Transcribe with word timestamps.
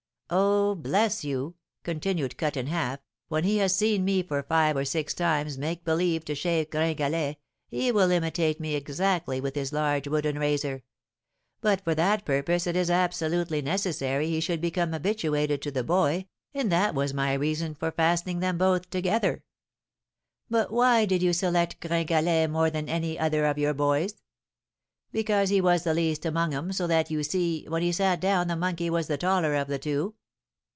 'Oh, 0.33 0.75
bless 0.75 1.25
you!' 1.25 1.55
continued 1.83 2.37
Cut 2.37 2.55
in 2.55 2.67
Half, 2.67 2.99
'when 3.27 3.43
he 3.43 3.57
has 3.57 3.75
seen 3.75 4.05
me 4.05 4.23
for 4.23 4.41
five 4.43 4.77
or 4.77 4.85
six 4.85 5.13
times 5.13 5.57
make 5.57 5.83
believe 5.83 6.23
to 6.23 6.35
shave 6.35 6.69
Gringalet, 6.69 7.35
he 7.67 7.91
will 7.91 8.09
imitate 8.11 8.57
me 8.57 8.75
exactly 8.75 9.41
with 9.41 9.55
his 9.55 9.73
large 9.73 10.07
wooden 10.07 10.39
razor; 10.39 10.83
but 11.59 11.81
for 11.81 11.93
that 11.95 12.23
purpose 12.23 12.65
it 12.65 12.77
is 12.77 12.89
absolutely 12.89 13.61
necessary 13.61 14.29
he 14.29 14.39
should 14.39 14.61
become 14.61 14.93
habituated 14.93 15.61
to 15.63 15.69
the 15.69 15.83
boy, 15.83 16.27
and 16.53 16.71
that 16.71 16.95
was 16.95 17.13
my 17.13 17.33
reason 17.33 17.75
for 17.75 17.91
fastening 17.91 18.39
them 18.39 18.57
both 18.57 18.89
together.' 18.89 19.43
'But 20.49 20.71
why 20.71 21.03
did 21.03 21.21
you 21.21 21.33
select 21.33 21.81
Gringalet 21.81 22.49
more 22.49 22.69
than 22.69 22.87
any 22.87 23.19
other 23.19 23.43
of 23.45 23.57
your 23.57 23.73
boys?' 23.73 24.15
'Because 25.11 25.49
he 25.49 25.59
was 25.59 25.83
the 25.83 25.93
least 25.93 26.25
among 26.25 26.53
'em, 26.53 26.71
so 26.71 26.87
that, 26.87 27.11
you 27.11 27.21
see, 27.21 27.65
when 27.67 27.81
he 27.81 27.91
sat 27.91 28.21
down 28.21 28.47
the 28.47 28.55
monkey 28.55 28.89
was 28.89 29.07
the 29.07 29.17
taller 29.17 29.55
of 29.55 29.67
the 29.67 29.77
two. 29.77 30.13